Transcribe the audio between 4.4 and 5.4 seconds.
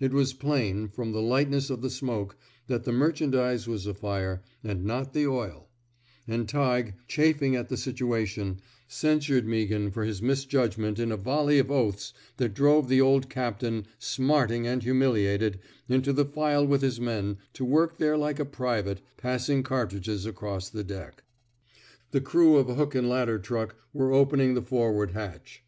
and not the